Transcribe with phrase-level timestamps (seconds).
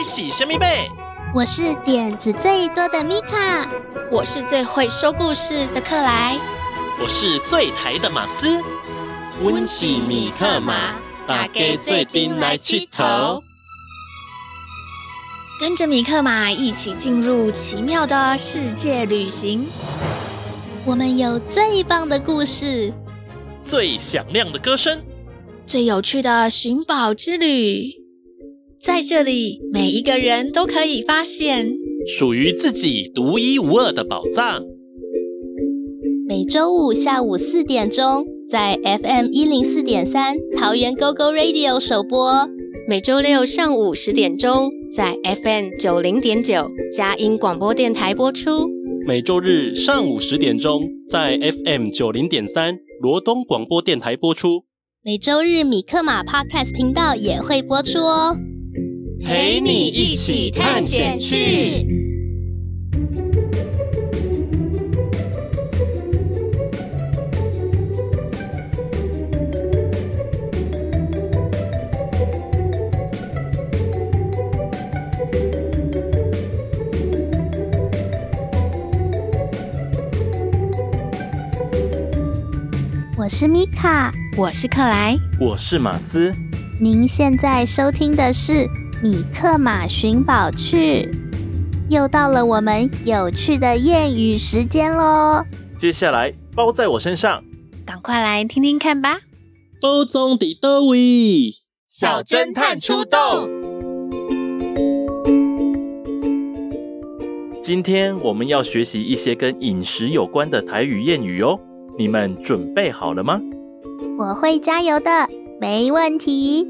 [0.00, 0.90] 你是虾米贝？
[1.34, 3.70] 我是点子最多的米卡，
[4.10, 6.40] 我是最会说故事的克莱，
[6.98, 8.62] 我是最台的马斯。
[9.42, 10.72] 温起米克马，
[11.26, 13.44] 大家最顶来七头。
[15.60, 19.68] 跟着米克马一起进入奇妙的世界旅行。
[20.86, 22.90] 我们有最棒的故事，
[23.60, 25.04] 最响亮的歌声，
[25.66, 27.99] 最有趣的寻宝之旅。
[28.82, 31.76] 在这里，每一个人都可以发现
[32.06, 34.62] 属于自己独一无二的宝藏。
[36.26, 42.48] 每周五下午四点钟，在 FM 一零四点三桃园 GO GO Radio 首播；
[42.88, 48.66] 每周六上午十点钟，在 FM 九零点九佳音广播电台播出；
[49.06, 54.64] 每周日上午十点钟，在 FM 九零点三罗东广播电台播出；
[55.04, 58.34] 每周日米克马 Podcast 频道也会播出哦。
[59.24, 61.86] 陪你一起探险去！
[83.16, 86.32] 我是米卡，我是克莱，我是马斯。
[86.80, 88.68] 您现在收听的是。
[89.02, 91.08] 米克马寻宝去，
[91.88, 95.42] 又到了我们有趣的谚语时间喽！
[95.78, 97.42] 接下来包在我身上，
[97.86, 99.20] 赶快来听听看吧！
[99.80, 101.54] 包中的多位
[101.88, 103.48] 小侦探出动。
[107.62, 111.58] 今天我们要学习一些跟饮食有关的台语谚语哦，
[111.96, 113.40] 你们准备好了吗？
[114.18, 115.26] 我会加油的，
[115.58, 116.66] 没问题。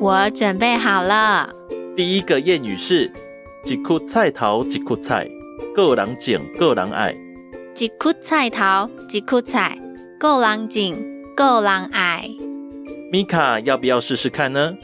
[0.00, 1.50] 我准备好了。
[1.96, 3.08] 第一个谚语是：
[3.64, 5.28] 一颗菜头一颗菜，
[5.76, 7.14] 个人种个人爱。
[7.78, 9.78] 一颗菜头一颗菜，
[10.18, 10.92] 个人种
[11.36, 12.28] 个人爱。
[13.12, 14.76] 米卡要不要试试看呢？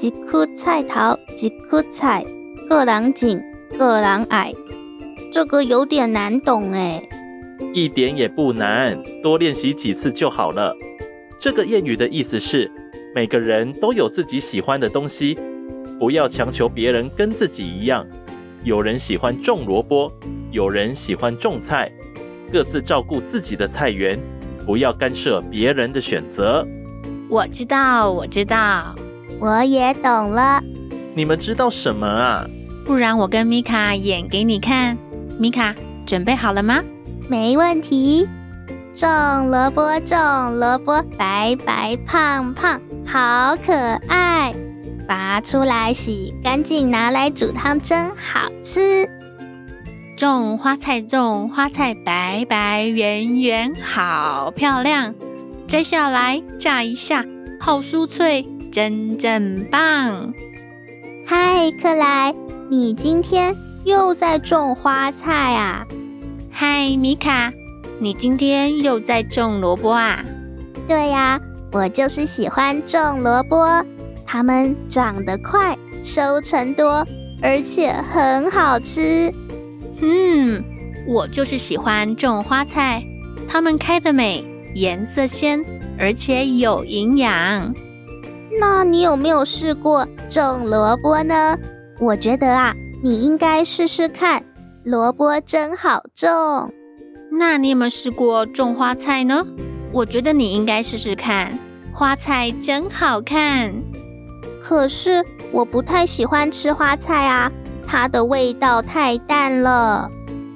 [0.00, 2.24] 一颗菜头一颗菜，
[2.68, 3.42] 个人种
[3.76, 4.54] 个人爱。
[5.32, 7.02] 这个有点难懂哎。
[7.74, 10.72] 一点也不难，多练习几次就好了。
[11.40, 12.70] 这个谚语的意思是，
[13.16, 15.36] 每个人都有自己喜欢的东西。
[15.98, 18.06] 不要强求别人跟自己一样。
[18.64, 20.12] 有人喜欢种萝卜，
[20.50, 21.90] 有人喜欢种菜，
[22.52, 24.18] 各自照顾自己的菜园，
[24.66, 26.66] 不要干涉别人的选择。
[27.28, 28.94] 我知道，我知道，
[29.38, 30.62] 我也懂了。
[31.14, 32.44] 你们知道什么啊？
[32.84, 34.98] 不然我跟米卡演给你看。
[35.38, 35.74] 米卡，
[36.04, 36.82] 准备好了吗？
[37.28, 38.28] 没问题。
[38.94, 39.08] 种
[39.50, 40.18] 萝卜，种
[40.58, 43.72] 萝卜，白白胖胖，好可
[44.08, 44.54] 爱。
[45.06, 49.08] 拔出来洗干净，拿来煮汤，真好吃。
[50.16, 55.14] 种花菜，种花菜，白白圆圆，好漂亮。
[55.68, 57.24] 摘下来炸一下，
[57.60, 60.32] 好酥脆，真正棒。
[61.26, 62.34] 嗨，克莱，
[62.70, 65.84] 你今天又在种花菜啊？
[66.50, 67.52] 嗨，米卡，
[67.98, 70.24] 你今天又在种萝卜啊？
[70.88, 71.38] 对呀，
[71.72, 73.84] 我就是喜欢种萝卜。
[74.26, 77.06] 它们长得快，收成多，
[77.40, 79.32] 而且很好吃。
[80.00, 80.62] 嗯，
[81.06, 83.02] 我就是喜欢种花菜，
[83.48, 84.44] 它们开得美，
[84.74, 85.64] 颜色鲜，
[85.98, 87.74] 而且有营养。
[88.58, 91.56] 那你有没有试过种萝卜呢？
[91.98, 94.42] 我觉得啊，你应该试试看，
[94.82, 96.72] 萝卜真好种。
[97.30, 99.46] 那你有没有试过种花菜呢？
[99.92, 101.58] 我觉得你应该试试看，
[101.92, 103.72] 花菜真好看。
[104.68, 107.52] 可是我不太喜欢吃花菜啊，
[107.86, 110.10] 它的味道太淡了。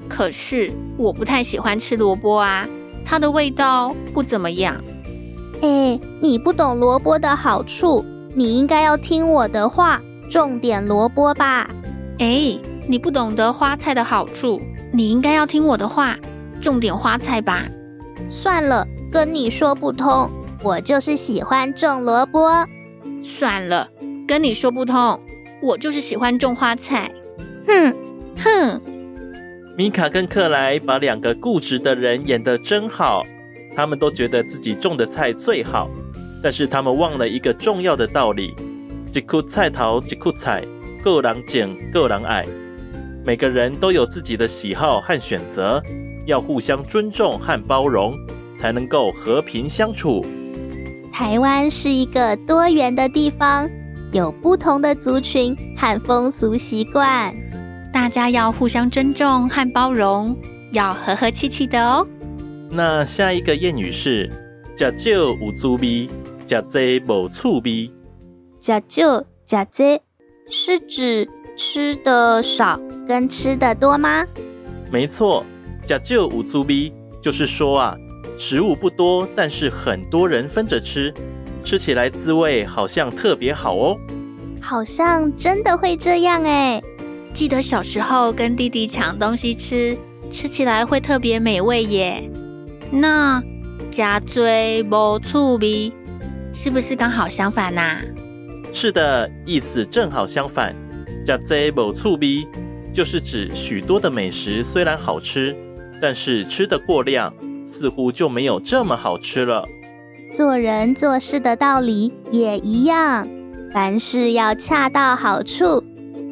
[0.08, 2.66] 可是我不太喜欢吃萝卜啊，
[3.04, 4.74] 它的味道不怎么样。
[5.62, 8.04] 哎，你不懂萝卜的好处，
[8.34, 11.70] 你应该要听我的话，种点萝卜吧。
[12.18, 12.58] 哎，
[12.88, 14.60] 你不懂得花菜的好处，
[14.92, 16.16] 你应该要听我的话，
[16.60, 17.62] 种点花菜吧。
[18.28, 20.28] 算了，跟你说不通，
[20.64, 22.50] 我就是喜欢种萝卜。
[23.22, 23.88] 算了。
[24.30, 25.20] 跟你说不通，
[25.60, 27.10] 我就是喜欢种花菜。
[27.66, 27.92] 哼
[28.36, 28.80] 哼，
[29.76, 33.24] 米卡跟克莱把两个固执的人演得真好，
[33.74, 35.90] 他们都觉得自己种的菜最好，
[36.40, 38.54] 但是他们忘了一个重要的道理：
[39.12, 40.64] 一颗菜头一颗菜，
[41.02, 42.46] 各人捡各人爱。
[43.24, 45.82] 每个人都有自己的喜好和选择，
[46.24, 48.14] 要互相尊重和包容，
[48.56, 50.24] 才能够和平相处。
[51.12, 53.68] 台湾是一个多元的地方。
[54.12, 57.32] 有不同的族群和风俗习惯，
[57.92, 60.36] 大家要互相尊重和包容，
[60.72, 62.04] 要和和气气的哦。
[62.68, 64.28] 那下一个谚语是
[64.76, 66.08] “食少有滋味，
[66.44, 66.60] 食
[67.06, 67.90] 多无趣味”。
[68.60, 70.00] 食少食多
[70.48, 74.26] 是指吃的少跟吃的多吗？
[74.90, 75.44] 没错，
[75.86, 76.92] 食少有滋味
[77.22, 77.96] 就是说啊，
[78.36, 81.14] 食物不多，但是很多人分着吃，
[81.64, 83.96] 吃起来滋味好像特别好哦。
[84.60, 86.82] 好像真的会这样哎，
[87.32, 89.96] 记得小时候跟弟弟抢东西吃，
[90.30, 92.30] 吃起来会特别美味耶。
[92.90, 93.42] 那
[93.90, 95.92] 食多无醋味
[96.52, 98.00] 是不是刚好相反呐、啊？
[98.72, 100.74] 是的，意思正好相反。
[101.26, 102.46] 食多无醋味
[102.92, 105.56] 就是指许多的美食虽然好吃，
[106.02, 107.32] 但是吃的过量，
[107.64, 109.64] 似乎就没有这么好吃了。
[110.32, 113.26] 做人做事的道理也一样，
[113.72, 115.82] 凡事要恰到好处，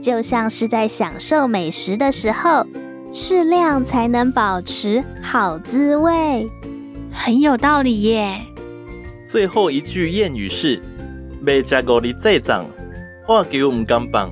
[0.00, 2.66] 就像是在享受美食的时候。
[3.10, 6.46] 适量才能保持好滋味，
[7.10, 8.38] 很有道理耶。
[9.26, 10.78] 最后一句谚语是
[11.42, 12.66] ：“未食五里祭粽，
[13.26, 14.30] 破球唔甘棒。”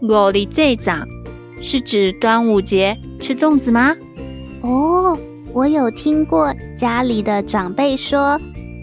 [0.00, 1.04] 五里祭粽
[1.60, 3.94] 是指端午节吃粽子吗？
[4.62, 5.16] 哦，
[5.52, 8.40] 我有听过家里的长辈说，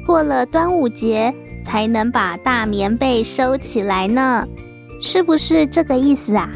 [0.07, 4.48] 过了端午节才能把大棉被收起来呢，
[5.01, 6.50] 是不是这个意思啊？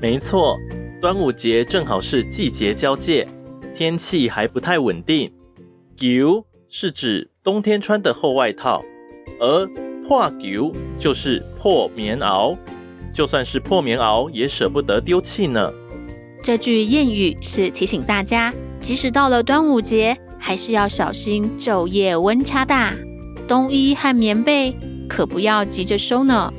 [0.00, 0.56] 没错。
[0.98, 3.28] 端午节正好是季节交界，
[3.74, 5.30] 天气还不太稳定。
[5.96, 8.82] 裘是指冬天穿的厚外套，
[9.38, 9.66] 而
[10.06, 12.56] 破裘就是破棉袄，
[13.12, 15.70] 就算是破棉袄也舍不得丢弃呢。
[16.42, 22.94] 这句谚语是提醒大家，即使到了端午节，还是要小心昼夜温差大，
[23.46, 24.74] 冬衣和棉被
[25.08, 26.52] 可不要急着收呢。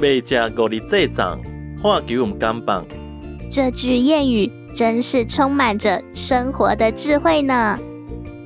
[0.00, 1.38] 未食五日祭粽，
[1.80, 2.84] 破裘唔甘棒。
[3.48, 7.78] 这句谚语真是充满着生活的智慧呢。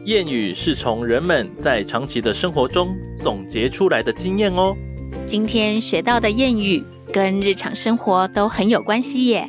[0.04, 4.76] 谚语是从人们在长期的生活中总结出来的经验哦。
[5.26, 6.82] 今天学到的谚语
[7.12, 9.48] 跟日常生活都很有关系耶。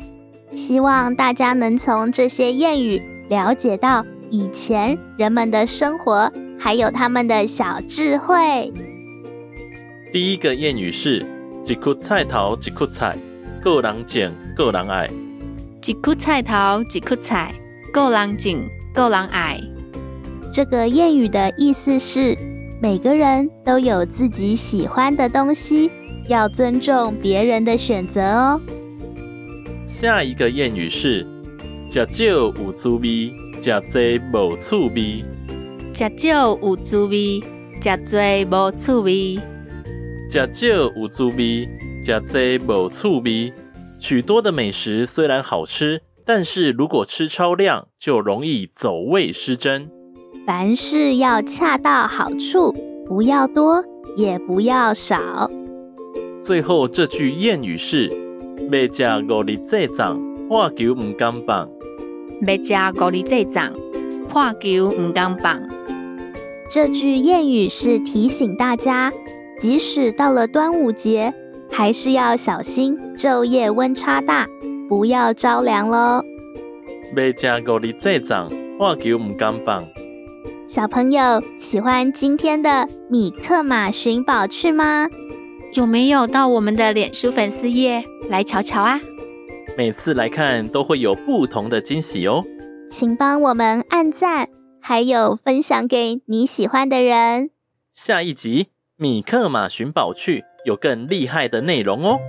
[0.53, 8.71] 希望大家能从这些谚语了解到以前人们的生活，还有他们的小智慧。
[10.11, 11.25] 第一个谚语是
[11.65, 13.17] “一颗菜头一颗菜，
[13.61, 15.09] 个人种个人爱”。
[15.85, 16.53] 一颗菜头
[16.93, 17.53] 一颗菜，
[17.91, 18.61] 个人种
[18.93, 19.59] 个人爱。
[20.51, 22.37] 这个谚语的意思是，
[22.81, 25.89] 每个人都有自己喜欢的东西，
[26.27, 28.61] 要尊重别人的选择哦。
[29.87, 31.25] 下一个谚语是：
[31.89, 35.25] 食少有滋味，食多无趣味。
[35.93, 37.41] 食少有滋味，
[37.81, 37.97] 食
[38.45, 39.39] 多无趣味。
[40.29, 41.69] 食少有滋味，
[42.03, 42.19] 食
[42.59, 43.53] 多无趣味。
[43.99, 49.89] 许多的美食虽然好吃，但是如果吃超量，就容易走味失真。
[50.45, 52.73] 凡事要恰到好处，
[53.05, 53.83] 不要多，
[54.15, 55.51] 也不要少。
[56.41, 58.09] 最后这句谚语是：
[58.71, 61.69] 未食五日祭粽，破球唔甘棒。
[62.47, 63.71] 未食五日祭粽，
[64.29, 65.59] 破球唔甘棒。
[66.69, 69.11] 这句谚语是提醒大家，
[69.59, 71.33] 即使到了端午节。
[71.71, 74.47] 还是要小心昼夜温差大，
[74.87, 76.23] 不要着凉喽。
[77.15, 79.85] 未食五日祭粽，破球唔甘棒。
[80.67, 81.21] 小朋友
[81.59, 85.07] 喜欢今天的米克马寻宝趣吗？
[85.73, 88.99] 有没有到我们的脸书粉丝页来瞧瞧啊？
[89.79, 92.43] 每次来看都会有不同的惊喜哦。
[92.91, 94.49] 请帮我们按赞，
[94.81, 97.51] 还有分享给你喜欢的人。
[97.93, 98.67] 下一集
[98.97, 100.43] 米克马寻宝趣。
[100.65, 102.19] 有更厉害的内容哦，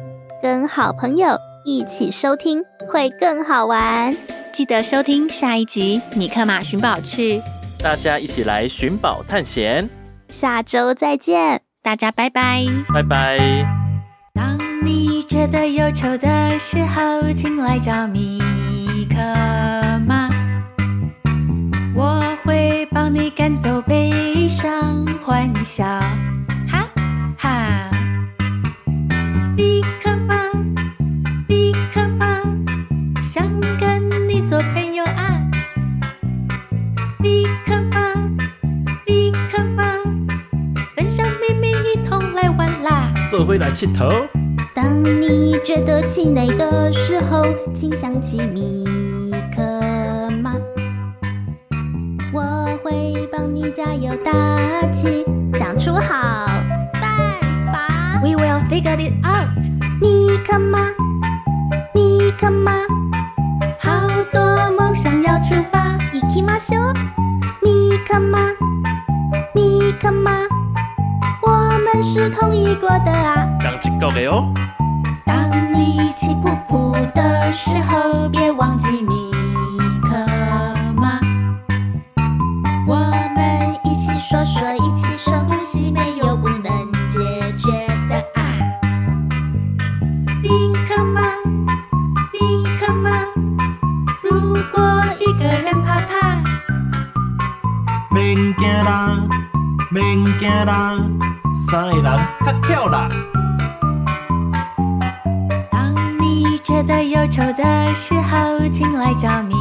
[0.40, 1.30] 跟好朋友
[1.64, 4.16] 一起收听会更好玩。
[4.52, 7.38] 记得收听下一集《米克马寻宝趣》，
[7.83, 9.90] 大家一起来寻宝探险。
[10.28, 12.64] 下周再见，大家拜拜，
[12.95, 13.79] 拜拜。
[15.40, 18.38] 觉得忧愁的时候，请来找米
[19.09, 19.16] 可
[20.06, 20.28] 妈，
[21.94, 25.82] 我会帮你赶走悲伤，欢笑，
[26.68, 26.87] 哈
[27.38, 27.90] 哈。
[29.56, 30.52] 米可妈，
[31.49, 32.42] 米可妈，
[33.23, 33.42] 想
[33.78, 35.40] 跟你做朋友啊。
[37.18, 38.14] 米可妈，
[39.06, 39.85] 米可妈，
[40.94, 43.11] 分享秘密，一同来玩啦。
[43.30, 44.11] 做回来铁头。
[44.73, 48.85] 当你觉得气馁的时候，请想起米
[49.55, 50.55] 克妈，
[52.33, 54.33] 我会帮你加油打
[54.93, 55.25] 气，
[55.55, 56.47] 想出好
[56.93, 57.41] 办
[57.73, 58.21] 法。
[58.23, 59.49] We will figure it out。
[60.00, 60.79] 你看嘛，
[74.11, 74.52] 刚一个的哦。
[75.25, 79.31] 当你气噗噗的时候，别忘记米
[80.02, 80.17] 克
[80.97, 81.21] 马。
[82.87, 82.97] 我
[83.37, 86.62] 们一起说说，一起深呼吸，没有不能
[87.09, 87.21] 解
[87.57, 87.71] 决
[88.09, 88.43] 的啊。
[90.43, 91.21] 米克马，
[92.33, 93.11] 米克马，
[94.23, 96.37] 如果一个人怕怕，
[98.11, 99.17] 免惊啦，
[99.90, 100.97] 免惊啦，
[101.71, 103.09] 三个人较巧啦。
[106.71, 107.65] 觉得忧愁的
[107.97, 109.53] 时候，请来找米